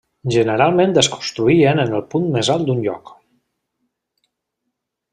Generalment 0.35 0.95
es 1.01 1.09
construïen 1.17 1.83
en 1.85 1.95
el 1.99 2.03
punt 2.15 2.27
més 2.39 2.51
alt 2.57 2.67
d'un 2.71 2.83
lloc. 2.89 3.15